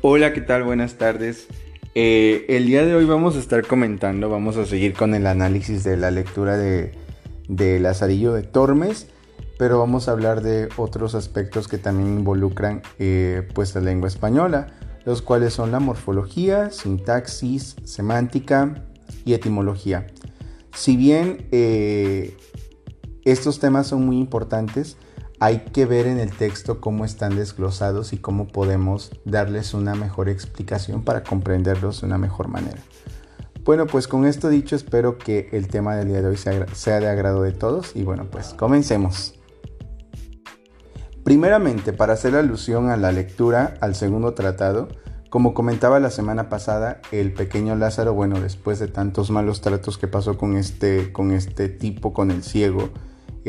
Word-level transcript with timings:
Hola, 0.00 0.32
¿qué 0.32 0.40
tal? 0.40 0.62
Buenas 0.62 0.94
tardes. 0.94 1.48
Eh, 1.96 2.46
el 2.50 2.66
día 2.66 2.86
de 2.86 2.94
hoy 2.94 3.04
vamos 3.04 3.34
a 3.34 3.40
estar 3.40 3.66
comentando, 3.66 4.30
vamos 4.30 4.56
a 4.56 4.64
seguir 4.64 4.92
con 4.92 5.12
el 5.12 5.26
análisis 5.26 5.82
de 5.82 5.96
la 5.96 6.12
lectura 6.12 6.56
de, 6.56 6.92
de 7.48 7.80
Lazarillo 7.80 8.32
de 8.32 8.44
Tormes, 8.44 9.08
pero 9.58 9.80
vamos 9.80 10.06
a 10.06 10.12
hablar 10.12 10.40
de 10.40 10.68
otros 10.76 11.16
aspectos 11.16 11.66
que 11.66 11.78
también 11.78 12.16
involucran 12.16 12.80
eh, 13.00 13.48
pues 13.54 13.74
la 13.74 13.80
lengua 13.80 14.06
española, 14.06 14.68
los 15.04 15.20
cuales 15.20 15.54
son 15.54 15.72
la 15.72 15.80
morfología, 15.80 16.70
sintaxis, 16.70 17.74
semántica 17.82 18.86
y 19.24 19.34
etimología. 19.34 20.06
Si 20.76 20.96
bien 20.96 21.48
eh, 21.50 22.36
estos 23.24 23.58
temas 23.58 23.88
son 23.88 24.06
muy 24.06 24.18
importantes, 24.18 24.96
hay 25.40 25.60
que 25.72 25.86
ver 25.86 26.06
en 26.06 26.18
el 26.18 26.32
texto 26.32 26.80
cómo 26.80 27.04
están 27.04 27.36
desglosados 27.36 28.12
y 28.12 28.18
cómo 28.18 28.48
podemos 28.48 29.12
darles 29.24 29.72
una 29.74 29.94
mejor 29.94 30.28
explicación 30.28 31.04
para 31.04 31.22
comprenderlos 31.22 32.00
de 32.00 32.06
una 32.06 32.18
mejor 32.18 32.48
manera. 32.48 32.80
Bueno, 33.64 33.86
pues 33.86 34.08
con 34.08 34.24
esto 34.24 34.48
dicho, 34.48 34.74
espero 34.74 35.18
que 35.18 35.48
el 35.52 35.68
tema 35.68 35.94
del 35.94 36.08
día 36.08 36.22
de 36.22 36.28
hoy 36.28 36.36
sea, 36.36 37.00
de 37.00 37.08
agrado 37.08 37.42
de 37.42 37.52
todos 37.52 37.94
y 37.94 38.02
bueno, 38.02 38.26
pues 38.30 38.54
comencemos. 38.54 39.34
Primeramente, 41.22 41.92
para 41.92 42.14
hacer 42.14 42.34
alusión 42.34 42.88
a 42.88 42.96
la 42.96 43.12
lectura 43.12 43.74
al 43.80 43.94
segundo 43.94 44.32
tratado, 44.32 44.88
como 45.28 45.52
comentaba 45.52 46.00
la 46.00 46.10
semana 46.10 46.48
pasada, 46.48 47.02
el 47.12 47.34
pequeño 47.34 47.76
Lázaro, 47.76 48.14
bueno, 48.14 48.40
después 48.40 48.78
de 48.78 48.88
tantos 48.88 49.30
malos 49.30 49.60
tratos 49.60 49.98
que 49.98 50.08
pasó 50.08 50.38
con 50.38 50.56
este, 50.56 51.12
con 51.12 51.32
este 51.32 51.68
tipo, 51.68 52.14
con 52.14 52.30
el 52.30 52.42
ciego, 52.42 52.88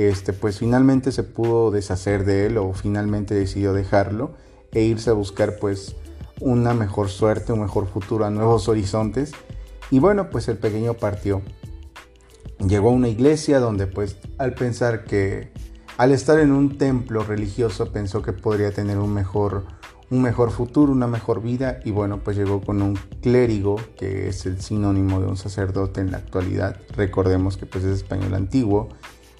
este, 0.08 0.34
pues 0.34 0.60
finalmente 0.60 1.12
se 1.12 1.24
pudo 1.24 1.72
deshacer 1.72 2.24
de 2.24 2.46
él 2.46 2.58
o 2.58 2.74
finalmente 2.74 3.36
decidió 3.36 3.74
dejarlo 3.74 4.32
e 4.72 4.84
irse 4.84 5.10
a 5.10 5.14
buscar 5.14 5.58
pues 5.60 5.96
una 6.40 6.74
mejor 6.74 7.10
suerte, 7.10 7.52
un 7.52 7.62
mejor 7.62 7.88
futuro 7.88 8.26
a 8.26 8.30
nuevos 8.30 8.70
horizontes. 8.70 9.32
Y 9.92 10.00
bueno, 10.00 10.30
pues 10.30 10.48
el 10.48 10.58
pequeño 10.58 10.94
partió. 10.94 11.42
Llegó 12.66 12.90
a 12.90 12.94
una 12.94 13.10
iglesia 13.10 13.60
donde 13.60 13.88
pues 13.88 14.18
al 14.38 14.54
pensar 14.54 15.04
que 15.04 15.52
al 15.98 16.12
estar 16.12 16.40
en 16.40 16.52
un 16.52 16.78
templo 16.78 17.24
religioso 17.24 17.92
pensó 17.92 18.22
que 18.22 18.32
podría 18.32 18.72
tener 18.72 18.98
un 19.00 19.14
mejor 19.14 19.66
un 20.12 20.22
mejor 20.24 20.50
futuro, 20.50 20.92
una 20.92 21.08
mejor 21.08 21.42
vida 21.42 21.80
y 21.86 21.92
bueno, 21.92 22.22
pues 22.24 22.36
llegó 22.36 22.62
con 22.62 22.82
un 22.82 22.98
clérigo 23.22 23.76
que 23.98 24.28
es 24.28 24.46
el 24.46 24.60
sinónimo 24.60 25.20
de 25.20 25.28
un 25.28 25.38
sacerdote 25.38 26.02
en 26.02 26.12
la 26.12 26.18
actualidad. 26.18 26.78
Recordemos 26.96 27.58
que 27.58 27.66
pues 27.66 27.84
es 27.84 27.98
español 27.98 28.34
antiguo 28.34 28.90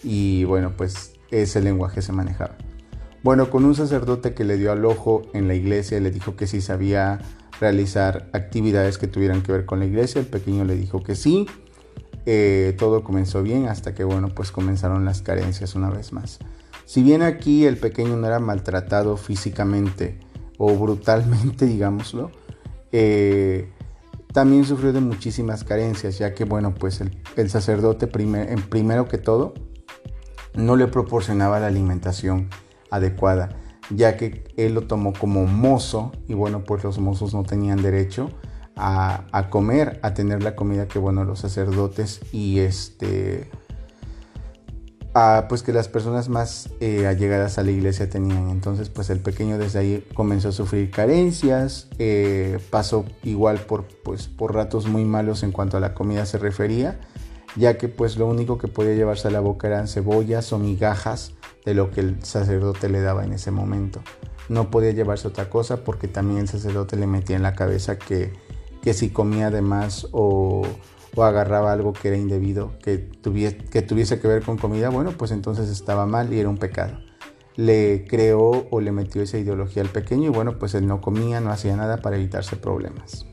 y 0.04 0.44
bueno, 0.46 0.74
pues 0.76 1.14
ese 1.32 1.62
lenguaje 1.62 2.02
se 2.02 2.12
manejaba. 2.12 2.56
Bueno, 3.22 3.50
con 3.50 3.66
un 3.66 3.76
sacerdote 3.76 4.34
que 4.34 4.46
le 4.46 4.58
dio 4.58 4.72
al 4.72 4.86
ojo 4.86 5.24
en 5.34 5.48
la 5.48 5.56
iglesia 5.56 6.00
le 6.00 6.12
dijo 6.12 6.36
que 6.36 6.48
sí 6.48 6.62
sabía 6.62 7.20
realizar 7.60 8.30
actividades 8.32 8.98
que 8.98 9.08
tuvieran 9.08 9.42
que 9.42 9.52
ver 9.52 9.66
con 9.66 9.80
la 9.80 9.86
iglesia, 9.86 10.22
el 10.22 10.28
pequeño 10.28 10.64
le 10.64 10.76
dijo 10.76 11.04
que 11.04 11.16
sí. 11.16 11.48
Eh, 12.26 12.76
todo 12.78 13.04
comenzó 13.04 13.42
bien 13.44 13.68
hasta 13.68 13.94
que 13.94 14.04
bueno, 14.04 14.30
pues 14.30 14.52
comenzaron 14.52 15.04
las 15.04 15.22
carencias 15.22 15.76
una 15.76 15.90
vez 15.90 16.14
más. 16.14 16.40
Si 16.86 17.04
bien 17.04 17.22
aquí 17.22 17.66
el 17.66 17.78
pequeño 17.78 18.16
no 18.18 18.28
era 18.28 18.40
maltratado 18.40 19.18
físicamente 19.18 20.20
o 20.58 20.76
brutalmente, 20.76 21.66
digámoslo, 21.68 22.32
eh, 22.92 23.70
también 24.34 24.64
sufrió 24.64 24.94
de 24.94 25.02
muchísimas 25.02 25.64
carencias, 25.64 26.18
ya 26.18 26.34
que 26.34 26.46
bueno, 26.46 26.74
pues 26.74 27.02
el, 27.02 27.50
sacerdote 27.50 28.10
en 28.14 28.62
primero 28.62 29.08
que 29.08 29.18
todo 29.18 29.54
no 30.54 30.76
le 30.76 30.88
proporcionaba 30.88 31.60
la 31.60 31.68
alimentación 31.68 32.50
adecuada, 32.90 33.50
ya 33.90 34.18
que 34.18 34.44
él 34.58 34.74
lo 34.74 34.82
tomó 34.82 35.14
como 35.14 35.46
mozo 35.46 36.12
y 36.28 36.34
bueno, 36.34 36.64
pues 36.64 36.84
los 36.84 37.00
mozos 37.00 37.34
no 37.34 37.44
tenían 37.44 37.82
derecho 37.82 38.30
a, 38.76 39.48
comer, 39.50 40.00
a 40.04 40.14
tener 40.14 40.42
la 40.42 40.56
comida 40.56 40.88
que 40.88 41.00
bueno, 41.00 41.26
los 41.26 41.40
sacerdotes 41.40 42.22
y 42.32 42.60
este... 42.60 43.50
pues 45.50 45.64
que 45.64 45.74
las 45.74 45.90
personas 45.90 46.30
más 46.30 46.70
eh, 46.80 47.06
allegadas 47.06 47.58
a 47.58 47.64
la 47.64 47.72
iglesia 47.72 48.10
tenían. 48.10 48.50
Entonces, 48.50 48.90
pues 48.90 49.10
el 49.10 49.20
pequeño 49.20 49.58
desde 49.58 49.80
ahí 49.80 50.08
comenzó 50.14 50.50
a 50.50 50.52
sufrir 50.54 50.92
carencias, 50.92 51.90
eh, 51.98 52.60
pasó 52.70 53.06
igual 53.24 53.60
por, 53.60 53.84
pues, 54.04 54.28
por 54.28 54.56
ratos 54.56 54.88
muy 54.88 55.04
malos 55.04 55.44
en 55.44 55.52
cuanto 55.52 55.76
a 55.76 55.82
la 55.82 55.94
comida 55.94 56.26
se 56.26 56.38
refería 56.38 57.00
ya 57.56 57.78
que 57.78 57.88
pues 57.88 58.18
lo 58.18 58.28
único 58.28 58.58
que 58.58 58.68
podía 58.68 58.94
llevarse 58.94 59.28
a 59.28 59.32
la 59.32 59.40
boca 59.40 59.68
eran 59.68 59.88
cebollas 59.88 60.54
o 60.54 60.60
migajas 60.60 61.34
de 61.66 61.74
lo 61.74 61.92
que 61.92 62.02
el 62.02 62.24
sacerdote 62.24 62.90
le 62.90 63.02
daba 63.02 63.24
en 63.24 63.34
ese 63.34 63.52
momento. 63.52 64.02
No 64.48 64.72
podía 64.72 64.92
llevarse 64.92 65.28
otra 65.28 65.50
cosa 65.50 65.84
porque 65.84 66.08
también 66.08 66.40
el 66.40 66.48
sacerdote 66.48 66.96
le 66.96 67.08
metía 67.08 67.36
en 67.36 67.44
la 67.44 67.54
cabeza 67.54 68.00
que, 68.00 68.34
que 68.82 68.94
si 68.94 69.10
comía 69.10 69.52
de 69.52 69.62
más 69.62 70.08
o, 70.12 70.66
o, 71.16 71.24
agarraba 71.24 71.72
algo 71.72 71.94
que 71.94 72.08
era 72.08 72.18
indebido, 72.18 72.74
que 72.80 72.98
tuviese, 72.98 73.58
que 73.58 73.82
tuviese 73.82 74.20
que 74.20 74.28
ver 74.28 74.44
con 74.44 74.58
comida, 74.58 74.90
bueno, 74.90 75.12
pues 75.18 75.32
entonces 75.32 75.70
estaba 75.70 76.06
mal 76.06 76.34
y 76.34 76.40
era 76.40 76.50
un 76.50 76.58
pecado. 76.58 77.00
Le 77.56 78.06
creó 78.08 78.68
o 78.72 78.82
le 78.82 78.92
metió 78.92 79.22
esa 79.22 79.38
ideología 79.38 79.84
al 79.84 79.90
pequeño 79.90 80.28
y 80.28 80.30
bueno, 80.30 80.58
pues 80.58 80.74
él 80.76 80.88
no 80.88 81.02
comía, 81.02 81.42
no 81.42 81.52
hacía 81.52 81.76
nada 81.76 81.98
para 81.98 82.16
evitarse 82.16 82.56
problemas. 82.56 83.26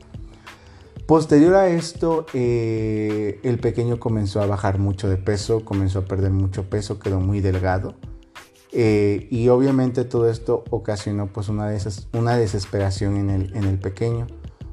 Posterior 1.07 1.55
a 1.55 1.69
esto, 1.69 2.25
eh, 2.33 3.39
el 3.43 3.59
pequeño 3.59 3.97
comenzó 3.97 4.41
a 4.41 4.45
bajar 4.45 4.77
mucho 4.77 5.07
de 5.07 5.15
peso, 5.15 5.63
comenzó 5.63 5.99
a 5.99 6.01
perder 6.05 6.31
mucho 6.31 6.69
peso, 6.69 6.99
quedó 6.99 7.21
muy 7.21 7.39
delgado. 7.39 7.95
Eh, 8.73 9.29
y 9.31 9.47
obviamente 9.47 10.03
todo 10.03 10.29
esto 10.29 10.65
ocasionó 10.69 11.27
pues 11.27 11.47
una, 11.47 11.71
una 12.11 12.35
desesperación 12.35 13.15
en 13.15 13.29
el, 13.29 13.55
en 13.55 13.63
el, 13.63 13.79
pequeño. 13.79 14.27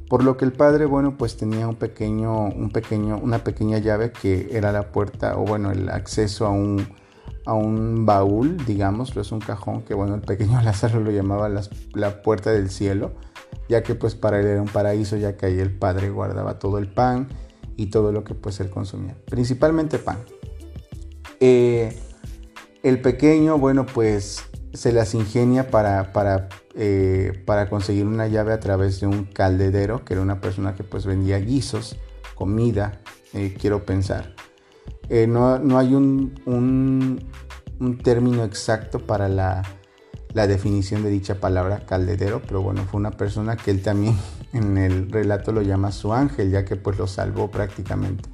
Por 0.08 0.24
lo 0.24 0.36
que 0.36 0.44
el 0.44 0.52
padre, 0.52 0.86
bueno, 0.86 1.16
pues 1.16 1.36
tenía 1.36 1.68
un 1.68 1.76
pequeño, 1.76 2.46
un 2.46 2.70
pequeño, 2.70 3.16
una 3.16 3.44
pequeña 3.44 3.78
llave 3.78 4.10
que 4.10 4.48
era 4.50 4.72
la 4.72 4.90
puerta, 4.90 5.38
o 5.38 5.44
bueno, 5.44 5.70
el 5.70 5.88
acceso 5.88 6.46
a 6.46 6.50
un, 6.50 6.84
a 7.46 7.54
un 7.54 8.06
baúl, 8.06 8.56
digámoslo, 8.66 9.22
es 9.22 9.30
un 9.30 9.38
cajón 9.38 9.82
que 9.82 9.94
bueno, 9.94 10.16
el 10.16 10.22
pequeño 10.22 10.60
Lázaro 10.64 10.98
lo 10.98 11.12
llamaba 11.12 11.48
la 11.48 12.22
puerta 12.24 12.50
del 12.50 12.70
cielo 12.70 13.12
ya 13.68 13.82
que 13.82 13.94
pues 13.94 14.14
para 14.14 14.40
él 14.40 14.46
era 14.46 14.62
un 14.62 14.68
paraíso, 14.68 15.16
ya 15.16 15.36
que 15.36 15.46
ahí 15.46 15.58
el 15.58 15.72
padre 15.72 16.10
guardaba 16.10 16.58
todo 16.58 16.78
el 16.78 16.88
pan 16.88 17.28
y 17.76 17.86
todo 17.86 18.12
lo 18.12 18.24
que 18.24 18.34
pues 18.34 18.60
él 18.60 18.70
consumía, 18.70 19.16
principalmente 19.26 19.98
pan. 19.98 20.18
Eh, 21.40 21.98
el 22.82 23.00
pequeño, 23.00 23.58
bueno, 23.58 23.86
pues 23.86 24.44
se 24.72 24.92
las 24.92 25.14
ingenia 25.14 25.70
para, 25.70 26.12
para, 26.12 26.48
eh, 26.74 27.42
para, 27.46 27.68
conseguir 27.68 28.06
una 28.06 28.28
llave 28.28 28.52
a 28.52 28.60
través 28.60 29.00
de 29.00 29.06
un 29.06 29.24
caldedero, 29.24 30.04
que 30.04 30.14
era 30.14 30.22
una 30.22 30.40
persona 30.40 30.74
que 30.74 30.84
pues 30.84 31.06
vendía 31.06 31.38
guisos, 31.38 31.96
comida, 32.34 33.00
eh, 33.32 33.54
quiero 33.58 33.84
pensar. 33.84 34.34
No, 35.28 35.58
no, 35.58 35.78
hay 35.78 35.94
un, 35.94 36.40
un, 36.46 37.22
un 37.78 37.98
término 37.98 38.42
exacto 38.42 39.00
para 39.00 39.28
la 39.28 39.62
la 40.34 40.48
definición 40.48 41.04
de 41.04 41.10
dicha 41.10 41.36
palabra 41.36 41.86
caldedero, 41.86 42.42
pero 42.46 42.60
bueno, 42.60 42.84
fue 42.84 43.00
una 43.00 43.12
persona 43.12 43.56
que 43.56 43.70
él 43.70 43.82
también 43.82 44.18
en 44.52 44.76
el 44.76 45.10
relato 45.10 45.52
lo 45.52 45.62
llama 45.62 45.92
su 45.92 46.12
ángel, 46.12 46.50
ya 46.50 46.64
que 46.64 46.76
pues 46.76 46.98
lo 46.98 47.06
salvó 47.06 47.50
prácticamente. 47.50 48.28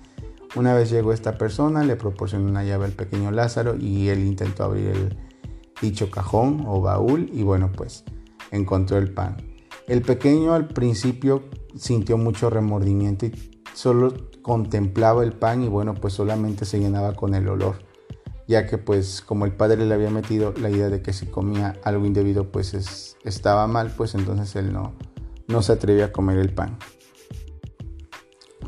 Una 0.57 0.75
vez 0.75 0.91
llegó 0.91 1.13
esta 1.13 1.39
persona, 1.39 1.85
le 1.85 1.95
proporcionó 1.95 2.49
una 2.49 2.65
llave 2.65 2.87
al 2.87 2.93
pequeño 2.93 3.31
Lázaro 3.31 3.77
y 3.77 4.09
él 4.09 4.25
intentó 4.25 4.65
abrir 4.65 4.89
el 4.89 5.17
dicho 5.81 6.11
cajón 6.11 6.65
o 6.67 6.81
baúl 6.81 7.31
y 7.33 7.45
bueno, 7.45 7.71
pues 7.71 8.03
encontró 8.51 8.99
el 8.99 9.13
pan. 9.13 9.37
El 9.87 10.03
pequeño 10.03 10.55
al 10.55 10.67
principio 10.69 11.45
sintió 11.77 12.19
mucho 12.19 12.51
remordimiento 12.51 13.27
y 13.27 13.63
solo 13.75 14.13
contemplaba 14.43 15.23
el 15.23 15.35
pan 15.35 15.63
y 15.63 15.69
bueno, 15.69 15.95
pues 15.95 16.15
solamente 16.15 16.65
se 16.65 16.81
llenaba 16.81 17.15
con 17.15 17.35
el 17.35 17.47
olor 17.47 17.90
ya 18.51 18.67
que 18.67 18.79
pues 18.79 19.23
como 19.23 19.45
el 19.45 19.53
padre 19.53 19.87
le 19.87 19.95
había 19.95 20.11
metido 20.11 20.53
la 20.61 20.71
idea 20.71 20.89
de 20.89 21.03
que 21.03 21.13
si 21.13 21.27
comía 21.27 21.77
algo 21.85 22.05
indebido 22.05 22.51
pues 22.51 23.17
estaba 23.23 23.69
mal, 23.69 23.95
pues 23.97 24.17
entonces 24.17 24.57
él 24.57 24.73
no, 24.73 24.93
no 25.47 25.63
se 25.63 25.71
atrevía 25.71 26.07
a 26.07 26.13
comer 26.13 26.37
el 26.39 26.53
pan. 26.53 26.77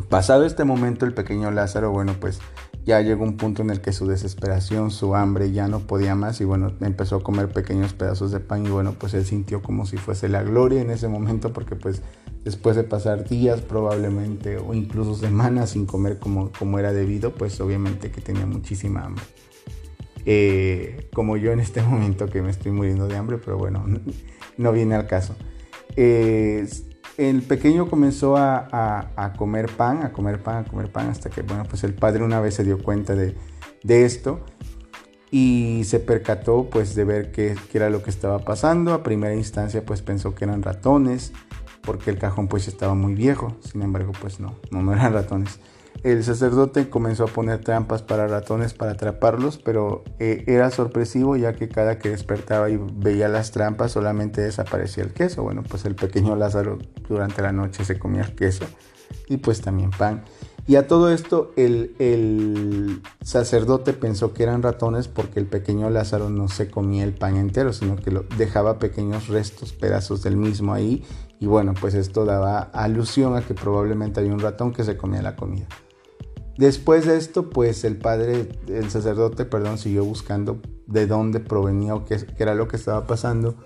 Pasado 0.08 0.44
este 0.44 0.62
momento 0.62 1.04
el 1.04 1.14
pequeño 1.14 1.50
Lázaro, 1.50 1.90
bueno 1.90 2.14
pues 2.20 2.38
ya 2.84 3.00
llegó 3.00 3.24
un 3.24 3.36
punto 3.36 3.62
en 3.62 3.70
el 3.70 3.80
que 3.80 3.92
su 3.92 4.06
desesperación, 4.06 4.92
su 4.92 5.16
hambre 5.16 5.50
ya 5.50 5.66
no 5.66 5.80
podía 5.80 6.14
más 6.14 6.40
y 6.40 6.44
bueno, 6.44 6.72
empezó 6.80 7.16
a 7.16 7.22
comer 7.24 7.48
pequeños 7.48 7.92
pedazos 7.92 8.30
de 8.30 8.38
pan 8.38 8.64
y 8.64 8.70
bueno, 8.70 8.94
pues 8.96 9.14
él 9.14 9.24
sintió 9.24 9.62
como 9.62 9.84
si 9.84 9.96
fuese 9.96 10.28
la 10.28 10.44
gloria 10.44 10.80
en 10.80 10.90
ese 10.90 11.08
momento 11.08 11.52
porque 11.52 11.74
pues 11.74 12.02
después 12.44 12.76
de 12.76 12.84
pasar 12.84 13.28
días 13.28 13.60
probablemente 13.62 14.58
o 14.58 14.74
incluso 14.74 15.16
semanas 15.16 15.70
sin 15.70 15.86
comer 15.86 16.20
como, 16.20 16.52
como 16.56 16.78
era 16.78 16.92
debido, 16.92 17.34
pues 17.34 17.60
obviamente 17.60 18.12
que 18.12 18.20
tenía 18.20 18.46
muchísima 18.46 19.06
hambre. 19.06 19.24
Eh, 20.24 21.08
como 21.12 21.36
yo 21.36 21.52
en 21.52 21.60
este 21.60 21.82
momento 21.82 22.26
que 22.26 22.42
me 22.42 22.50
estoy 22.50 22.72
muriendo 22.72 23.08
de 23.08 23.16
hambre, 23.16 23.38
pero 23.38 23.58
bueno, 23.58 23.84
no 24.56 24.72
viene 24.72 24.94
al 24.94 25.06
caso. 25.06 25.36
Eh, 25.96 26.66
el 27.18 27.42
pequeño 27.42 27.88
comenzó 27.88 28.36
a, 28.36 29.34
comer 29.36 29.70
pan, 29.76 30.02
a 30.02 30.12
comer 30.12 30.42
pan, 30.42 30.64
a 30.64 30.68
comer 30.68 30.90
pan, 30.90 31.08
hasta 31.10 31.28
que, 31.28 31.42
bueno, 31.42 31.64
pues 31.68 31.84
el 31.84 31.94
padre 31.94 32.24
una 32.24 32.40
vez 32.40 32.54
se 32.54 32.64
dio 32.64 32.82
cuenta 32.82 33.14
de, 33.14 33.34
esto 33.84 34.40
y 35.30 35.82
se 35.84 35.98
percató 35.98 36.68
pues 36.70 36.94
de 36.94 37.04
ver 37.04 37.32
qué, 37.32 37.54
qué, 37.70 37.78
era 37.78 37.90
lo 37.90 38.02
que 38.02 38.10
estaba 38.10 38.38
pasando. 38.38 38.94
A 38.94 39.02
primera 39.02 39.34
instancia 39.34 39.84
pues 39.84 40.00
pensó 40.00 40.34
que 40.34 40.44
eran 40.44 40.62
ratones 40.62 41.32
porque 41.82 42.10
el 42.10 42.18
cajón 42.18 42.48
pues 42.48 42.68
estaba 42.68 42.94
muy 42.94 43.14
viejo, 43.14 43.56
sin 43.60 43.82
embargo 43.82 44.12
pues 44.20 44.40
no, 44.40 44.56
no, 44.70 44.82
no 44.82 44.92
eran 44.92 45.12
ratones. 45.12 45.58
El 46.02 46.24
sacerdote 46.24 46.90
comenzó 46.90 47.24
a 47.24 47.28
poner 47.28 47.60
trampas 47.62 48.02
para 48.02 48.26
ratones 48.26 48.74
para 48.74 48.92
atraparlos, 48.92 49.58
pero 49.58 50.02
eh, 50.18 50.42
era 50.48 50.70
sorpresivo 50.72 51.36
ya 51.36 51.52
que 51.52 51.68
cada 51.68 52.00
que 52.00 52.10
despertaba 52.10 52.70
y 52.70 52.76
veía 52.76 53.28
las 53.28 53.52
trampas 53.52 53.92
solamente 53.92 54.40
desaparecía 54.40 55.04
el 55.04 55.12
queso. 55.12 55.44
Bueno, 55.44 55.62
pues 55.62 55.84
el 55.84 55.94
pequeño 55.94 56.34
Lázaro 56.34 56.78
durante 57.08 57.40
la 57.40 57.52
noche 57.52 57.84
se 57.84 58.00
comía 58.00 58.22
el 58.22 58.34
queso 58.34 58.64
y 59.28 59.36
pues 59.36 59.60
también 59.60 59.90
pan. 59.90 60.24
Y 60.66 60.74
a 60.76 60.88
todo 60.88 61.12
esto 61.12 61.52
el, 61.56 61.94
el, 62.00 63.00
sacerdote 63.22 63.92
pensó 63.92 64.32
que 64.32 64.42
eran 64.42 64.62
ratones 64.62 65.06
porque 65.06 65.38
el 65.38 65.46
pequeño 65.46 65.88
Lázaro 65.90 66.30
no 66.30 66.48
se 66.48 66.68
comía 66.68 67.04
el 67.04 67.14
pan 67.14 67.36
entero, 67.36 67.72
sino 67.72 67.96
que 67.96 68.10
lo 68.10 68.24
dejaba 68.36 68.78
pequeños 68.78 69.28
restos, 69.28 69.72
pedazos 69.72 70.22
del 70.22 70.36
mismo 70.36 70.72
ahí. 70.72 71.04
Y 71.38 71.46
bueno, 71.46 71.74
pues 71.80 71.94
esto 71.94 72.24
daba 72.24 72.60
alusión 72.60 73.36
a 73.36 73.42
que 73.42 73.54
probablemente 73.54 74.20
había 74.20 74.32
un 74.32 74.40
ratón 74.40 74.72
que 74.72 74.84
se 74.84 74.96
comía 74.96 75.22
la 75.22 75.34
comida. 75.34 75.66
Después 76.56 77.06
de 77.06 77.16
esto, 77.16 77.48
pues 77.48 77.84
el 77.84 77.96
padre, 77.96 78.48
el 78.68 78.90
sacerdote, 78.90 79.44
perdón, 79.44 79.78
siguió 79.78 80.04
buscando 80.04 80.60
de 80.86 81.06
dónde 81.06 81.40
provenía 81.40 81.94
o 81.94 82.04
qué, 82.04 82.18
era 82.38 82.54
lo 82.54 82.68
que 82.68 82.76
estaba 82.76 83.06
pasando. 83.06 83.56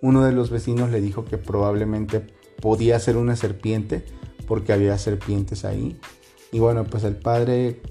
Uno 0.00 0.24
de 0.24 0.32
los 0.32 0.50
vecinos 0.50 0.90
le 0.90 1.00
dijo 1.00 1.24
que 1.24 1.38
probablemente 1.38 2.26
podía 2.60 2.98
ser 3.00 3.16
una 3.16 3.34
serpiente 3.34 4.04
porque 4.46 4.72
había 4.72 4.96
serpientes 4.98 5.64
ahí. 5.64 6.00
Y 6.52 6.60
bueno, 6.60 6.84
pues 6.84 7.02
el 7.04 7.16
padre, 7.16 7.82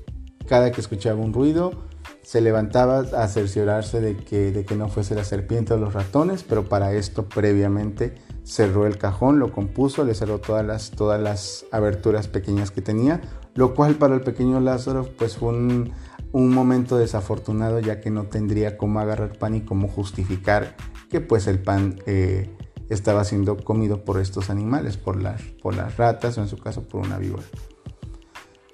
cada 0.48 0.72
que 0.72 0.80
escuchaba 0.80 1.20
un 1.20 1.34
ruido, 1.34 1.88
se 2.24 2.42
levantaba 2.42 3.00
a 3.00 3.28
cerciorarse 3.28 4.02
de 4.02 4.18
que, 4.18 4.52
de 4.52 4.66
que 4.66 4.76
no 4.76 4.90
fuese 4.90 5.16
la 5.16 5.24
serpiente 5.24 5.74
o 5.74 5.78
los 5.78 5.94
ratones, 5.94 6.44
pero 6.44 6.68
para 6.68 6.94
esto 6.94 7.30
previamente 7.30 8.16
cerró 8.44 8.86
el 8.86 8.98
cajón, 8.98 9.40
lo 9.40 9.52
compuso, 9.52 10.04
le 10.04 10.14
cerró 10.14 10.40
todas 10.40 10.66
las, 10.66 10.92
todas 10.92 11.22
las 11.22 11.66
aberturas 11.72 12.28
pequeñas 12.28 12.72
que 12.72 12.82
tenía, 12.82 13.22
lo 13.58 13.74
cual 13.74 13.96
para 13.96 14.14
el 14.14 14.22
pequeño 14.22 14.60
Lázaro 14.60 15.10
pues 15.18 15.36
fue 15.36 15.50
un, 15.50 15.92
momento 16.32 16.98
desafortunado 16.98 17.80
ya 17.80 18.00
que 18.00 18.12
no 18.12 18.28
tendría 18.28 18.78
cómo 18.78 19.00
agarrar 19.00 19.40
pan 19.40 19.56
y 19.56 19.62
cómo 19.62 19.88
justificar 19.88 20.76
que 21.10 21.20
pues 21.20 21.48
el 21.48 21.58
pan 21.58 22.00
eh, 22.06 22.56
estaba 22.90 23.24
siendo 23.24 23.58
comido 23.58 24.06
por 24.06 24.20
estos 24.20 24.52
animales, 24.52 24.98
por 24.98 25.20
las, 25.20 25.42
por 25.42 25.76
las 25.76 25.98
ratas 25.98 26.38
o 26.38 26.42
en 26.42 26.48
su 26.48 26.58
caso 26.60 26.88
por 26.88 27.02
una 27.02 27.18
víbora. 27.18 27.42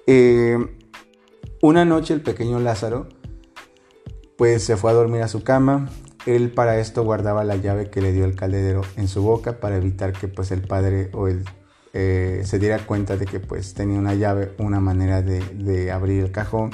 Eh, 0.06 0.58
una 1.62 1.86
noche 1.86 2.12
el 2.12 2.20
pequeño 2.20 2.60
Lázaro 2.60 3.08
pues 4.36 4.64
se 4.64 4.76
fue 4.76 4.90
a 4.90 4.94
dormir 4.94 5.22
a 5.22 5.28
su 5.28 5.42
cama. 5.42 5.88
Él 6.26 6.52
para 6.52 6.78
esto 6.78 7.02
guardaba 7.04 7.44
la 7.44 7.56
llave 7.56 7.88
que 7.88 8.02
le 8.02 8.12
dio 8.12 8.26
el 8.26 8.34
caldero 8.34 8.82
en 8.96 9.08
su 9.08 9.22
boca 9.22 9.60
para 9.60 9.76
evitar 9.76 10.12
que 10.12 10.28
pues 10.28 10.50
el 10.50 10.60
padre 10.60 11.08
o 11.14 11.28
el 11.28 11.44
eh, 11.96 12.42
se 12.44 12.58
diera 12.58 12.84
cuenta 12.84 13.16
de 13.16 13.24
que 13.24 13.38
pues 13.38 13.72
tenía 13.72 14.00
una 14.00 14.14
llave, 14.14 14.52
una 14.58 14.80
manera 14.80 15.22
de, 15.22 15.92
abrir 15.92 16.24
el 16.24 16.32
cajón. 16.32 16.72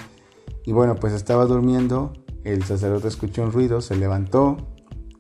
Y 0.64 0.72
bueno, 0.72 0.96
pues 0.96 1.12
estaba 1.12 1.44
durmiendo, 1.44 2.14
el 2.42 2.64
sacerdote 2.64 3.08
escuchó 3.08 3.42
un 3.42 3.52
ruido, 3.52 3.82
se 3.82 3.96
levantó, 3.96 4.56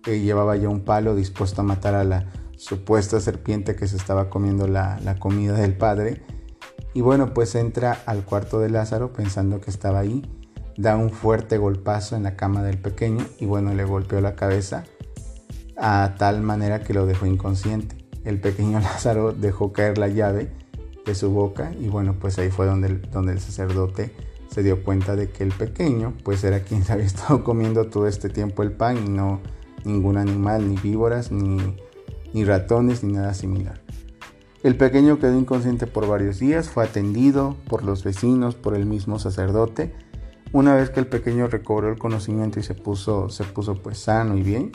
y 0.06 0.20
llevaba 0.20 0.56
ya 0.56 0.70
un 0.70 0.80
palo 0.80 1.14
dispuesto 1.14 1.60
a 1.60 1.64
matar 1.64 1.94
a 1.94 2.04
la 2.04 2.32
supuesta 2.56 3.20
serpiente 3.20 3.76
que 3.76 3.86
se 3.86 3.96
estaba 3.96 4.30
comiendo 4.30 4.66
la, 4.66 4.98
la 5.04 5.18
comida 5.18 5.52
del 5.52 5.76
padre. 5.76 6.22
Y 6.94 7.02
bueno, 7.02 7.34
pues 7.34 7.54
entra 7.54 7.98
al 8.06 8.24
cuarto 8.24 8.58
de 8.58 8.70
Lázaro 8.70 9.12
pensando 9.12 9.60
que 9.60 9.70
estaba 9.70 9.98
ahí, 9.98 10.22
da 10.78 10.96
un 10.96 11.10
fuerte 11.10 11.58
golpazo 11.58 12.16
en 12.16 12.22
la 12.22 12.36
cama 12.36 12.62
del 12.62 12.78
pequeño 12.78 13.26
y 13.38 13.44
bueno, 13.44 13.74
le 13.74 13.84
golpeó 13.84 14.22
la 14.22 14.34
cabeza 14.34 14.84
a 15.76 16.14
tal 16.18 16.40
manera 16.40 16.82
que 16.82 16.94
lo 16.94 17.04
dejó 17.04 17.26
inconsciente 17.26 17.99
el 18.24 18.40
pequeño 18.40 18.80
Lázaro 18.80 19.32
dejó 19.32 19.72
caer 19.72 19.98
la 19.98 20.08
llave 20.08 20.50
de 21.04 21.14
su 21.14 21.30
boca 21.30 21.72
y 21.80 21.88
bueno, 21.88 22.16
pues 22.20 22.38
ahí 22.38 22.50
fue 22.50 22.66
donde 22.66 22.88
el, 22.88 23.10
donde 23.10 23.32
el 23.32 23.40
sacerdote 23.40 24.12
se 24.48 24.62
dio 24.62 24.82
cuenta 24.82 25.16
de 25.16 25.30
que 25.30 25.44
el 25.44 25.52
pequeño 25.52 26.14
pues 26.24 26.42
era 26.44 26.60
quien 26.60 26.84
se 26.84 26.92
había 26.94 27.06
estado 27.06 27.44
comiendo 27.44 27.86
todo 27.86 28.06
este 28.06 28.28
tiempo 28.28 28.62
el 28.62 28.72
pan 28.72 28.98
y 29.06 29.08
no 29.08 29.40
ningún 29.84 30.18
animal, 30.18 30.68
ni 30.68 30.76
víboras, 30.76 31.32
ni, 31.32 31.58
ni 32.32 32.44
ratones, 32.44 33.02
ni 33.02 33.14
nada 33.14 33.34
similar. 33.34 33.80
El 34.62 34.76
pequeño 34.76 35.18
quedó 35.18 35.38
inconsciente 35.38 35.86
por 35.86 36.06
varios 36.06 36.38
días, 36.38 36.68
fue 36.68 36.84
atendido 36.84 37.56
por 37.66 37.82
los 37.82 38.04
vecinos, 38.04 38.56
por 38.56 38.74
el 38.74 38.84
mismo 38.84 39.18
sacerdote. 39.18 39.94
Una 40.52 40.74
vez 40.74 40.90
que 40.90 41.00
el 41.00 41.06
pequeño 41.06 41.46
recobró 41.46 41.88
el 41.88 41.98
conocimiento 41.98 42.60
y 42.60 42.62
se 42.62 42.74
puso, 42.74 43.30
se 43.30 43.44
puso 43.44 43.76
pues 43.76 43.98
sano 43.98 44.36
y 44.36 44.42
bien, 44.42 44.72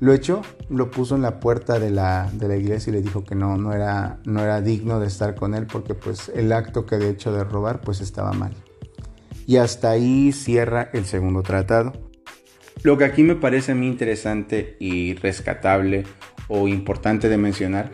lo 0.00 0.12
echó, 0.12 0.42
lo 0.70 0.90
puso 0.90 1.16
en 1.16 1.22
la 1.22 1.40
puerta 1.40 1.78
de 1.78 1.90
la, 1.90 2.30
iglesia 2.40 2.90
y 2.90 2.94
le 2.94 3.02
dijo 3.02 3.24
que 3.24 3.34
no, 3.34 3.56
no 3.56 3.72
era, 3.72 4.18
no 4.24 4.42
era 4.42 4.60
digno 4.60 5.00
de 5.00 5.08
estar 5.08 5.34
con 5.34 5.54
él 5.54 5.66
porque 5.66 5.94
pues 5.94 6.30
el 6.34 6.52
acto 6.52 6.86
que 6.86 6.94
había 6.94 7.08
hecho 7.08 7.32
de 7.32 7.44
robar 7.44 7.80
pues 7.80 8.00
estaba 8.00 8.32
mal. 8.32 8.52
Y 9.46 9.56
hasta 9.56 9.90
ahí 9.90 10.32
cierra 10.32 10.90
el 10.92 11.04
segundo 11.04 11.42
tratado. 11.42 11.92
Lo 12.82 12.96
que 12.96 13.04
aquí 13.04 13.22
me 13.22 13.34
parece 13.34 13.72
a 13.72 13.74
mí 13.74 13.88
interesante 13.88 14.76
y 14.78 15.14
rescatable 15.14 16.04
o 16.46 16.68
importante 16.68 17.28
de 17.28 17.38
mencionar 17.38 17.90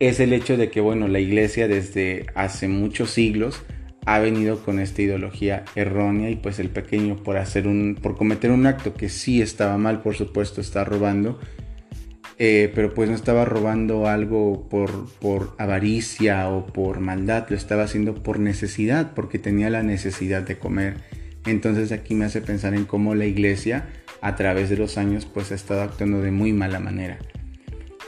es 0.00 0.18
el 0.18 0.32
hecho 0.32 0.56
de 0.56 0.70
que 0.70 0.80
bueno, 0.80 1.06
la 1.06 1.20
iglesia 1.20 1.68
desde 1.68 2.26
hace 2.34 2.66
muchos 2.66 3.10
siglos 3.10 3.62
ha 4.06 4.18
venido 4.18 4.58
con 4.64 4.78
esta 4.78 5.02
ideología 5.02 5.64
errónea 5.74 6.30
y 6.30 6.36
pues 6.36 6.58
el 6.58 6.70
pequeño 6.70 7.16
por 7.16 7.36
hacer 7.36 7.66
un 7.66 7.98
por 8.00 8.16
cometer 8.16 8.50
un 8.50 8.66
acto 8.66 8.94
que 8.94 9.08
sí 9.08 9.40
estaba 9.40 9.78
mal 9.78 10.02
por 10.02 10.14
supuesto 10.14 10.60
está 10.60 10.84
robando 10.84 11.38
eh, 12.38 12.72
pero 12.74 12.92
pues 12.92 13.08
no 13.08 13.14
estaba 13.14 13.44
robando 13.44 14.08
algo 14.08 14.68
por, 14.68 15.08
por 15.20 15.54
avaricia 15.58 16.48
o 16.48 16.66
por 16.66 16.98
maldad 16.98 17.46
lo 17.48 17.56
estaba 17.56 17.84
haciendo 17.84 18.22
por 18.22 18.40
necesidad 18.40 19.12
porque 19.14 19.38
tenía 19.38 19.70
la 19.70 19.84
necesidad 19.84 20.42
de 20.42 20.58
comer. 20.58 20.96
Entonces 21.46 21.92
aquí 21.92 22.14
me 22.14 22.24
hace 22.24 22.40
pensar 22.40 22.74
en 22.74 22.86
cómo 22.86 23.14
la 23.14 23.26
iglesia 23.26 23.86
a 24.20 24.34
través 24.34 24.68
de 24.68 24.76
los 24.76 24.98
años 24.98 25.26
pues 25.26 25.52
ha 25.52 25.54
estado 25.54 25.82
actuando 25.82 26.22
de 26.22 26.32
muy 26.32 26.52
mala 26.52 26.80
manera 26.80 27.18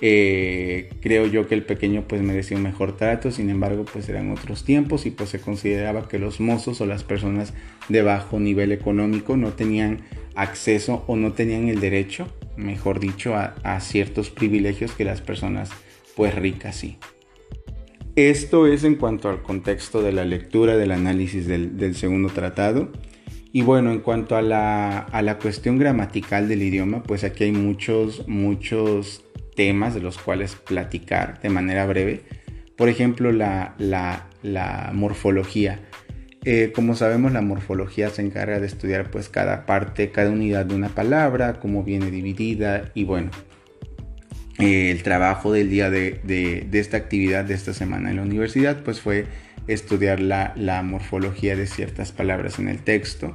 eh, 0.02 0.90
creo 1.00 1.26
yo 1.26 1.46
que 1.48 1.54
el 1.54 1.62
pequeño 1.62 2.04
pues 2.06 2.20
merecía 2.20 2.56
un 2.56 2.62
mejor 2.62 2.96
trato, 2.96 3.30
sin 3.30 3.48
embargo 3.48 3.86
pues 3.90 4.08
eran 4.08 4.30
otros 4.30 4.64
tiempos 4.64 5.06
y 5.06 5.10
pues 5.10 5.30
se 5.30 5.40
consideraba 5.40 6.08
que 6.08 6.18
los 6.18 6.38
mozos 6.38 6.80
o 6.80 6.86
las 6.86 7.02
personas 7.02 7.54
de 7.88 8.02
bajo 8.02 8.38
nivel 8.38 8.72
económico 8.72 9.36
no 9.36 9.52
tenían 9.52 10.02
acceso 10.34 11.04
o 11.06 11.16
no 11.16 11.32
tenían 11.32 11.68
el 11.68 11.80
derecho, 11.80 12.28
mejor 12.56 13.00
dicho, 13.00 13.34
a, 13.34 13.80
ciertos 13.80 14.30
privilegios 14.30 14.92
que 14.92 15.04
las 15.04 15.22
personas 15.22 15.70
pues 16.14 16.34
ricas 16.34 16.76
sí. 16.76 16.98
Esto 18.16 18.66
es 18.66 18.84
en 18.84 18.94
cuanto 18.94 19.28
al 19.28 19.42
contexto 19.42 20.02
de 20.02 20.12
la 20.12 20.24
lectura, 20.24 20.76
del 20.76 20.90
análisis 20.90 21.46
del, 21.46 21.76
del 21.76 21.94
segundo 21.94 22.30
tratado. 22.30 22.90
Y 23.52 23.62
bueno, 23.62 23.90
en 23.90 24.00
cuanto 24.00 24.36
a 24.36 24.42
la, 24.42 24.98
a 24.98 25.22
la, 25.22 25.38
cuestión 25.38 25.78
gramatical 25.78 26.48
del 26.48 26.62
idioma, 26.62 27.02
pues 27.02 27.24
aquí 27.24 27.44
hay 27.44 27.52
muchos, 27.52 28.26
muchos 28.26 29.25
temas 29.56 29.94
de 29.94 30.00
los 30.00 30.18
cuales 30.18 30.54
platicar 30.54 31.40
de 31.40 31.48
manera 31.48 31.84
breve. 31.86 32.22
Por 32.76 32.88
ejemplo, 32.88 33.32
la, 33.32 33.74
morfología. 34.92 35.80
Eh, 36.44 36.70
como 36.72 36.94
sabemos, 36.94 37.32
la 37.32 37.40
morfología 37.40 38.10
se 38.10 38.22
encarga 38.22 38.60
de 38.60 38.66
estudiar 38.66 39.10
pues 39.10 39.28
cada 39.28 39.66
parte, 39.66 40.12
cada 40.12 40.30
unidad 40.30 40.66
de 40.66 40.76
una 40.76 40.90
palabra, 40.90 41.54
cómo 41.54 41.82
viene 41.82 42.12
dividida 42.12 42.92
y 42.94 43.02
bueno, 43.02 43.32
eh, 44.58 44.92
el 44.92 45.02
trabajo 45.02 45.52
del 45.52 45.70
día 45.70 45.90
de, 45.90 46.68
esta 46.72 46.98
actividad 46.98 47.44
de 47.44 47.54
esta 47.54 47.74
semana 47.74 48.10
en 48.10 48.16
la 48.16 48.22
universidad 48.22 48.84
pues 48.84 49.00
fue 49.00 49.26
estudiar 49.66 50.20
la, 50.20 50.82
morfología 50.84 51.56
de 51.56 51.66
ciertas 51.66 52.12
palabras 52.12 52.60
en 52.60 52.68
el 52.68 52.78
texto. 52.78 53.34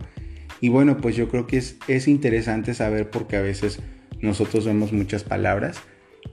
Y 0.61 0.69
bueno, 0.69 0.97
pues 0.97 1.17
yo 1.17 1.27
creo 1.27 1.47
que 1.47 1.57
es, 1.57 1.75
es 1.89 2.07
interesante 2.07 2.73
saber 2.73 3.09
porque 3.09 3.35
a 3.35 3.41
veces 3.41 3.79
nosotros 4.21 4.65
vemos 4.65 4.93
muchas 4.93 5.23
palabras 5.23 5.81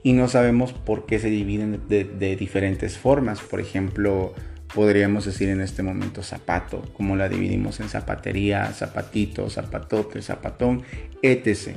y 0.03 0.13
no 0.13 0.27
sabemos 0.27 0.73
por 0.73 1.05
qué 1.05 1.19
se 1.19 1.29
dividen 1.29 1.81
de, 1.87 2.35
diferentes 2.35 2.97
formas. 2.97 3.41
Por 3.41 3.59
ejemplo, 3.59 4.33
podríamos 4.73 5.25
decir 5.25 5.49
en 5.49 5.61
este 5.61 5.83
momento 5.83 6.23
zapato, 6.23 6.81
como 6.93 7.15
la 7.15 7.29
dividimos 7.29 7.79
en 7.79 7.89
zapatería, 7.89 8.65
zapatito, 8.71 9.49
zapatote, 9.49 10.21
zapatón, 10.21 10.83
etc. 11.21 11.75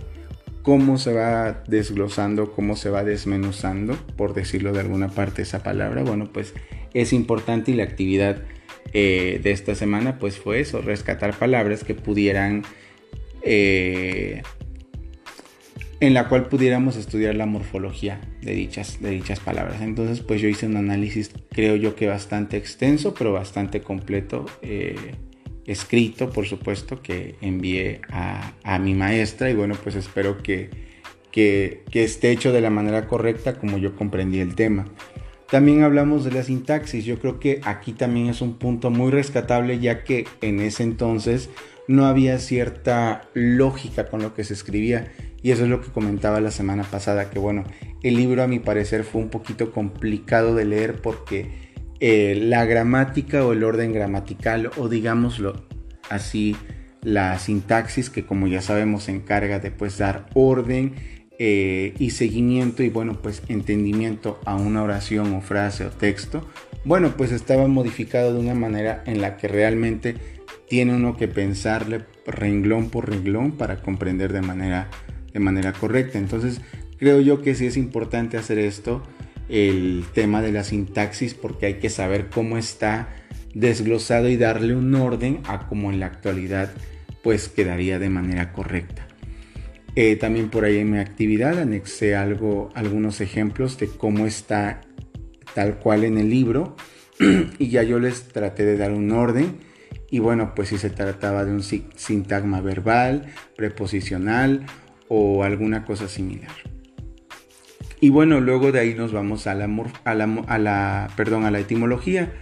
Cómo 0.63 0.99
se 0.99 1.13
va 1.13 1.65
desglosando, 1.67 2.53
cómo 2.53 2.77
se 2.77 2.91
va 2.91 3.03
desmenuzando, 3.03 3.95
por 4.17 4.35
decirlo 4.35 4.73
de 4.73 4.81
alguna 4.81 5.09
parte 5.09 5.43
esa 5.43 5.63
palabra, 5.63 6.03
bueno, 6.03 6.31
pues 6.33 6.55
es 6.95 7.13
importante 7.13 7.73
y 7.73 7.75
la 7.75 7.85
actividad 7.85 8.43
eh, 8.93 9.41
de 9.43 9.51
esta 9.53 9.75
semana 9.75 10.19
pues 10.19 10.37
fue 10.37 10.61
eso, 10.61 10.83
rescatar 10.83 11.37
palabras 11.39 11.83
que 11.83 11.95
pudieran 11.95 12.63
eh, 13.43 14.43
en 16.03 16.15
la 16.15 16.29
cual 16.29 16.49
pudiéramos 16.49 16.97
estudiar 16.97 17.37
la 17.37 17.47
morfología 17.47 18.21
de 18.41 18.55
dichas, 18.55 19.01
de 19.01 19.11
dichas 19.11 19.39
palabras. 19.39 19.81
Entonces, 19.83 20.19
pues 20.19 20.41
yo 20.41 20.49
hice 20.49 20.67
un 20.67 20.77
análisis, 20.77 21.31
creo 21.53 21.77
yo 21.77 21.95
que 21.95 22.09
bastante 22.09 22.57
extenso, 22.57 23.15
pero 23.15 23.33
bastante 23.33 23.83
completo, 23.83 24.45
eh, 24.63 24.97
escrito, 25.65 26.31
por 26.31 26.45
supuesto, 26.45 27.03
que 27.03 27.37
envié 27.41 28.01
a, 28.11 28.81
mi 28.81 28.95
maestra 28.95 29.49
y 29.49 29.55
bueno, 29.55 29.77
pues 29.81 29.95
espero 29.95 30.43
que, 30.43 30.71
que, 31.31 31.85
esté 31.93 32.33
hecho 32.33 32.51
de 32.51 32.61
la 32.61 32.71
manera 32.71 33.07
correcta 33.07 33.55
como 33.55 33.79
yo 33.79 33.95
comprendí 33.95 34.41
el 34.41 34.57
tema. 34.57 34.87
También 35.53 35.85
hablamos 35.85 36.25
de 36.25 36.33
la 36.33 36.43
sintaxis. 36.43 37.05
Yo 37.05 37.21
creo 37.21 37.39
que 37.39 37.61
aquí 37.63 37.93
también 37.93 38.27
es 38.27 38.41
un 38.41 38.59
punto 38.59 38.91
muy 38.91 39.13
rescatable 39.13 39.79
ya 39.79 40.03
que 40.03 40.27
en 40.41 40.59
ese 40.59 40.83
entonces 40.83 41.49
no 41.87 42.07
había 42.07 42.41
cierta 42.41 43.29
lógica 43.35 44.07
con 44.09 44.21
lo 44.21 44.35
que 44.35 44.43
se 44.43 44.55
escribía. 44.55 45.13
Y 45.43 45.51
eso 45.51 45.65
es 45.65 45.71
lo 45.71 45.81
que 45.81 45.91
comentaba 45.91 46.41
la 46.41 46.51
semana 46.51 46.85
pasada, 46.85 47.31
que 47.31 47.39
bueno, 47.39 47.65
el 48.03 48.17
libro 48.17 48.43
a 48.43 48.47
mi 48.47 48.59
parecer 48.59 49.05
fue 49.05 49.21
un 49.21 49.29
poquito 49.29 49.73
complicado 49.73 50.55
de 50.55 50.65
leer 50.65 51.01
porque 51.03 51.51
eh, 52.01 52.37
la 52.41 52.65
gramática 52.65 53.45
o 53.45 53.53
el 53.53 53.65
orden 53.65 53.93
gramatical 53.93 54.71
o 54.77 54.89
digámoslo 54.89 55.67
así, 56.11 56.57
la 57.03 57.39
sintaxis 57.39 58.11
que 58.11 58.25
como 58.25 58.47
ya 58.47 58.61
sabemos 58.61 59.05
se 59.05 59.13
encarga 59.13 59.59
de 59.59 59.71
pues 59.71 59.99
dar 59.99 60.27
orden 60.35 60.95
eh, 61.39 61.95
y 61.99 62.11
seguimiento 62.11 62.83
y 62.83 62.89
bueno 62.89 63.21
pues 63.21 63.43
entendimiento 63.49 64.41
a 64.45 64.55
una 64.55 64.83
oración 64.83 65.35
o 65.35 65.41
frase 65.41 65.85
o 65.85 65.91
texto, 65.91 66.49
bueno 66.85 67.17
pues 67.17 67.33
estaba 67.33 67.67
modificado 67.67 68.35
de 68.35 68.41
una 68.41 68.55
manera 68.55 69.03
en 69.07 69.21
la 69.21 69.37
que 69.37 69.49
realmente 69.49 70.17
tiene 70.69 70.95
uno 70.95 71.17
que 71.17 71.29
pensarle 71.29 72.05
renglón 72.27 72.91
por 72.91 73.11
renglón 73.11 73.53
para 73.53 73.83
comprender 73.83 74.33
de 74.33 74.43
manera, 74.43 74.89
de 75.33 75.41
manera 75.41 75.73
correcta. 75.73 76.19
Entonces 76.19 76.61
creo 76.99 77.21
yo 77.21 77.43
que 77.43 77.55
sí 77.55 77.67
es 77.67 77.77
importante 77.77 78.37
hacer 78.37 78.59
esto, 78.59 79.03
el 79.49 80.05
tema 80.15 80.43
de 80.43 80.53
la 80.53 80.65
sintaxis, 80.65 81.35
porque 81.35 81.67
hay 81.67 81.75
que 81.75 81.91
saber 81.91 82.29
cómo 82.29 82.59
está 82.59 83.09
desglosado 83.55 84.29
y 84.29 84.37
darle 84.37 84.75
un 84.75 84.95
orden 84.95 85.41
a 85.47 85.67
cómo 85.67 85.91
en 85.91 86.01
la 86.01 86.07
actualidad 86.07 86.73
pues 87.23 87.49
quedaría 87.49 87.99
de 87.99 88.09
manera 88.09 88.53
correcta. 88.53 89.07
Eh, 89.95 90.17
también 90.17 90.49
por 90.49 90.65
ahí 90.65 90.79
en 90.79 90.91
mi 90.91 90.99
actividad 90.99 91.59
anexé 91.59 92.17
algo, 92.17 92.71
algunos 92.75 93.21
ejemplos 93.21 93.79
de 93.79 93.89
cómo 93.89 94.27
está 94.27 94.81
tal 95.55 95.79
cual 95.79 96.05
en 96.05 96.17
el 96.17 96.31
libro 96.31 96.77
y 97.59 97.69
ya 97.69 97.83
yo 97.83 97.99
les 97.99 98.29
traté 98.29 98.65
de 98.65 98.79
dar 98.79 98.93
un 98.93 99.11
orden 99.11 99.59
y 100.11 100.19
bueno 100.19 100.55
pues 100.55 100.71
si 100.71 100.79
se 100.79 100.89
trataba 100.89 101.45
de 101.45 101.53
un 101.53 101.63
sintagma 101.63 102.63
verbal, 102.63 103.27
preposicional 103.55 104.65
o 105.15 105.45
alguna 105.45 105.85
cosa 105.85 106.09
similar. 106.09 106.51
Y 108.01 108.09
bueno, 108.09 108.41
luego 108.41 108.73
de 108.73 108.81
ahí 108.81 108.95
nos 108.95 109.13
vamos 109.13 109.47
a 109.47 109.55
la, 109.55 109.69
a 110.05 110.15
la, 110.15 110.25
a 110.47 110.59
la, 110.59 111.11
perdón, 111.17 111.45
a 111.45 111.51
la 111.51 111.61
etimología. 111.61 112.33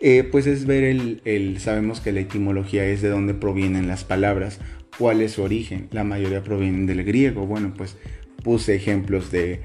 Eh, 0.00 0.22
pues 0.30 0.46
es 0.46 0.64
ver 0.64 0.84
el, 0.84 1.20
el, 1.24 1.58
sabemos 1.58 2.00
que 2.00 2.12
la 2.12 2.20
etimología 2.20 2.84
es 2.84 3.02
de 3.02 3.08
dónde 3.08 3.34
provienen 3.34 3.88
las 3.88 4.04
palabras 4.04 4.60
cuál 4.98 5.20
es 5.20 5.32
su 5.32 5.42
origen. 5.42 5.88
La 5.90 6.04
mayoría 6.04 6.44
provienen 6.44 6.86
del 6.86 7.02
griego. 7.02 7.44
Bueno, 7.44 7.74
pues 7.76 7.96
puse 8.44 8.76
ejemplos 8.76 9.32
de, 9.32 9.60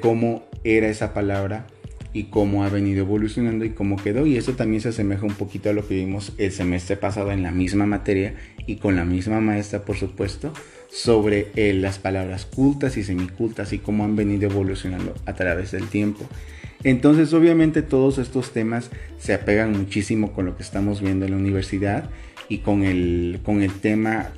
cómo 0.00 0.44
era 0.62 0.88
esa 0.88 1.12
palabra 1.12 1.66
y 2.12 2.24
cómo 2.24 2.62
ha 2.62 2.68
venido 2.68 3.00
evolucionando 3.00 3.64
y 3.64 3.70
cómo 3.70 3.96
quedó. 3.96 4.26
Y 4.26 4.36
eso 4.36 4.52
también 4.52 4.80
se 4.80 4.90
asemeja 4.90 5.26
un 5.26 5.34
poquito 5.34 5.70
a 5.70 5.72
lo 5.72 5.86
que 5.86 5.96
vimos 5.96 6.34
el 6.38 6.52
semestre 6.52 6.96
pasado 6.96 7.32
en 7.32 7.42
la 7.42 7.50
misma 7.50 7.84
materia 7.84 8.36
y 8.64 8.76
con 8.76 8.94
la 8.94 9.04
misma 9.04 9.40
maestra, 9.40 9.84
por 9.84 9.96
supuesto, 9.96 10.52
sobre 10.88 11.48
eh, 11.56 11.72
las 11.74 11.98
palabras 11.98 12.46
cultas 12.46 12.96
y 12.96 13.04
semicultas 13.04 13.72
y 13.72 13.78
cómo 13.78 14.04
han 14.04 14.16
venido 14.16 14.50
evolucionando 14.50 15.14
a 15.26 15.34
través 15.34 15.72
del 15.72 15.88
tiempo. 15.88 16.26
Entonces, 16.84 17.32
obviamente, 17.32 17.82
todos 17.82 18.18
estos 18.18 18.52
temas 18.52 18.90
se 19.18 19.34
apegan 19.34 19.72
muchísimo 19.72 20.32
con 20.32 20.46
lo 20.46 20.56
que 20.56 20.62
estamos 20.62 21.00
viendo 21.00 21.24
en 21.24 21.32
la 21.32 21.36
universidad 21.36 22.10
y 22.48 22.58
con 22.58 22.84
el, 22.84 23.40
con 23.42 23.62
el 23.62 23.72
tema 23.72 24.30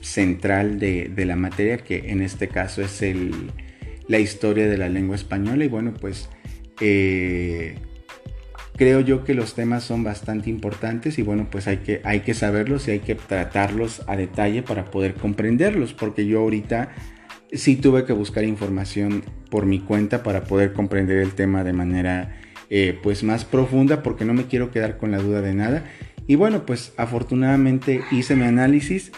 central 0.00 0.78
de, 0.78 1.12
la 1.26 1.36
materia, 1.36 1.78
que 1.78 2.10
en 2.10 2.22
este 2.22 2.48
caso 2.48 2.82
es 2.82 3.02
el, 3.02 3.32
la 4.06 4.18
historia 4.18 4.68
de 4.68 4.78
la 4.78 4.88
lengua 4.88 5.16
española. 5.16 5.64
Y 5.64 5.68
bueno, 5.68 5.94
pues 6.00 6.28
eh, 6.80 7.76
creo 8.76 9.00
yo 9.00 9.24
que 9.24 9.34
los 9.34 9.54
temas 9.54 9.84
son 9.84 10.04
bastante 10.04 10.50
importantes 10.50 11.18
y 11.18 11.22
bueno, 11.22 11.48
pues 11.50 11.66
hay 11.66 11.78
que, 11.78 12.00
hay 12.04 12.20
que 12.20 12.34
saberlos 12.34 12.86
y 12.88 12.92
hay 12.92 12.98
que 13.00 13.14
tratarlos 13.14 14.02
a 14.06 14.16
detalle 14.16 14.62
para 14.62 14.84
poder 14.86 15.14
comprenderlos, 15.14 15.94
porque 15.94 16.26
yo 16.26 16.40
ahorita 16.40 16.90
sí 17.52 17.76
tuve 17.76 18.04
que 18.04 18.12
buscar 18.12 18.44
información 18.44 19.24
por 19.50 19.66
mi 19.66 19.80
cuenta 19.80 20.22
para 20.22 20.44
poder 20.44 20.72
comprender 20.72 21.18
el 21.18 21.34
tema 21.34 21.64
de 21.64 21.72
manera 21.72 22.36
eh, 22.68 22.98
pues 23.02 23.22
más 23.22 23.44
profunda, 23.44 24.02
porque 24.02 24.24
no 24.24 24.34
me 24.34 24.46
quiero 24.46 24.70
quedar 24.70 24.98
con 24.98 25.10
la 25.10 25.18
duda 25.18 25.40
de 25.40 25.54
nada. 25.54 25.84
Y 26.26 26.34
bueno, 26.34 26.66
pues 26.66 26.92
afortunadamente 26.96 28.02
hice 28.10 28.34
mi 28.36 28.44
análisis, 28.44 29.12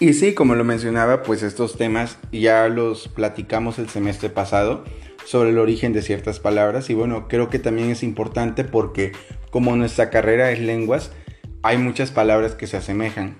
y 0.00 0.12
sí, 0.14 0.34
como 0.34 0.56
lo 0.56 0.64
mencionaba, 0.64 1.22
pues 1.22 1.44
estos 1.44 1.76
temas 1.76 2.18
ya 2.32 2.68
los 2.68 3.06
platicamos 3.06 3.78
el 3.78 3.88
semestre 3.88 4.28
pasado 4.28 4.84
sobre 5.24 5.50
el 5.50 5.58
origen 5.58 5.92
de 5.92 6.02
ciertas 6.02 6.40
palabras. 6.40 6.90
Y 6.90 6.94
bueno, 6.94 7.28
creo 7.28 7.48
que 7.48 7.58
también 7.58 7.90
es 7.90 8.02
importante 8.02 8.64
porque 8.64 9.12
como 9.50 9.76
nuestra 9.76 10.10
carrera 10.10 10.50
es 10.50 10.60
lenguas, 10.60 11.12
hay 11.62 11.78
muchas 11.78 12.10
palabras 12.10 12.54
que 12.54 12.66
se 12.66 12.76
asemejan, 12.76 13.36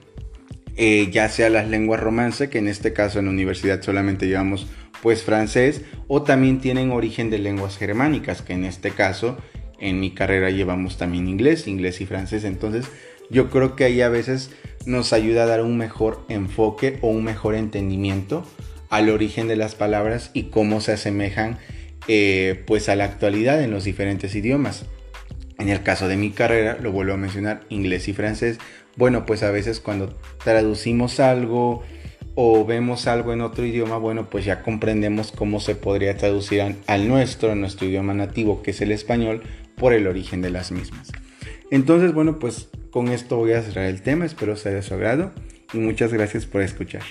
eh, 0.76 1.08
ya 1.10 1.28
sea 1.28 1.50
las 1.50 1.68
lenguas 1.68 2.00
romance, 2.00 2.48
que 2.48 2.58
en 2.58 2.68
este 2.68 2.92
caso 2.92 3.18
en 3.18 3.26
la 3.26 3.30
universidad 3.30 3.82
solamente 3.82 4.26
llevamos 4.26 4.66
pues 5.02 5.22
francés, 5.22 5.82
o 6.08 6.22
también 6.22 6.60
tienen 6.60 6.90
origen 6.90 7.28
de 7.28 7.38
lenguas 7.38 7.76
germánicas, 7.76 8.40
que 8.40 8.54
en 8.54 8.64
este 8.64 8.92
caso 8.92 9.36
en 9.78 10.00
mi 10.00 10.12
carrera 10.12 10.48
llevamos 10.50 10.96
también 10.96 11.28
inglés, 11.28 11.66
inglés 11.68 12.00
y 12.00 12.06
francés, 12.06 12.44
entonces 12.44 12.86
yo 13.28 13.50
creo 13.50 13.76
que 13.76 13.84
ahí 13.84 14.00
a 14.00 14.08
veces 14.08 14.50
nos 14.86 15.12
ayuda 15.12 15.42
a 15.42 15.46
dar 15.46 15.62
un 15.62 15.76
mejor 15.76 16.24
enfoque 16.28 16.98
o 17.02 17.08
un 17.08 17.24
mejor 17.24 17.54
entendimiento 17.54 18.46
al 18.90 19.08
origen 19.08 19.48
de 19.48 19.56
las 19.56 19.74
palabras 19.74 20.30
y 20.32 20.44
cómo 20.44 20.80
se 20.80 20.92
asemejan 20.92 21.58
eh, 22.08 22.62
pues 22.66 22.88
a 22.88 22.96
la 22.96 23.04
actualidad 23.04 23.62
en 23.62 23.70
los 23.70 23.84
diferentes 23.84 24.34
idiomas. 24.34 24.84
En 25.58 25.68
el 25.68 25.82
caso 25.82 26.08
de 26.08 26.16
mi 26.16 26.30
carrera, 26.30 26.78
lo 26.80 26.92
vuelvo 26.92 27.14
a 27.14 27.16
mencionar, 27.16 27.60
inglés 27.68 28.08
y 28.08 28.12
francés, 28.12 28.58
bueno, 28.96 29.26
pues 29.26 29.42
a 29.42 29.50
veces 29.50 29.80
cuando 29.80 30.16
traducimos 30.42 31.20
algo 31.20 31.82
o 32.34 32.64
vemos 32.64 33.06
algo 33.06 33.32
en 33.32 33.40
otro 33.40 33.64
idioma, 33.64 33.96
bueno, 33.96 34.28
pues 34.28 34.44
ya 34.44 34.62
comprendemos 34.62 35.32
cómo 35.32 35.60
se 35.60 35.74
podría 35.74 36.16
traducir 36.16 36.62
al 36.86 37.08
nuestro, 37.08 37.52
a 37.52 37.54
nuestro 37.54 37.86
idioma 37.86 38.14
nativo, 38.14 38.62
que 38.62 38.72
es 38.72 38.80
el 38.80 38.92
español, 38.92 39.42
por 39.76 39.92
el 39.92 40.06
origen 40.06 40.42
de 40.42 40.50
las 40.50 40.72
mismas. 40.72 41.12
Entonces, 41.70 42.12
bueno, 42.12 42.38
pues 42.38 42.68
con 42.90 43.08
esto 43.08 43.36
voy 43.36 43.52
a 43.52 43.62
cerrar 43.62 43.86
el 43.86 44.02
tema, 44.02 44.26
espero 44.26 44.56
sea 44.56 44.72
de 44.72 44.82
su 44.82 44.94
agrado 44.94 45.32
y 45.72 45.78
muchas 45.78 46.12
gracias 46.12 46.46
por 46.46 46.62
escuchar. 46.62 47.02